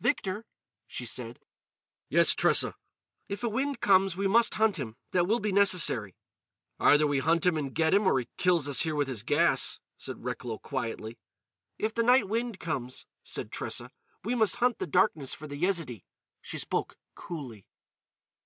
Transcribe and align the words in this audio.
"Victor," 0.00 0.46
she 0.86 1.04
said. 1.04 1.40
"Yes, 2.08 2.32
Tressa." 2.34 2.74
"If 3.28 3.44
a 3.44 3.50
wind 3.50 3.80
comes, 3.82 4.16
we 4.16 4.26
must 4.26 4.54
hunt 4.54 4.78
him. 4.78 4.96
That 5.10 5.26
will 5.26 5.40
be 5.40 5.52
necessary." 5.52 6.16
"Either 6.80 7.06
we 7.06 7.18
hunt 7.18 7.44
him 7.44 7.58
and 7.58 7.74
get 7.74 7.92
him, 7.92 8.06
or 8.06 8.18
he 8.18 8.28
kills 8.38 8.66
us 8.66 8.80
here 8.80 8.94
with 8.94 9.08
his 9.08 9.22
gas," 9.22 9.80
said 9.98 10.24
Recklow 10.24 10.56
quietly. 10.56 11.18
"If 11.76 11.92
the 11.92 12.02
night 12.02 12.30
wind 12.30 12.58
comes," 12.58 13.04
said 13.22 13.52
Tressa, 13.52 13.90
"we 14.24 14.34
must 14.34 14.56
hunt 14.56 14.78
the 14.78 14.86
darkness 14.86 15.34
for 15.34 15.46
the 15.46 15.56
Yezidee." 15.58 16.06
She 16.40 16.56
spoke 16.56 16.96
coolly. 17.14 17.66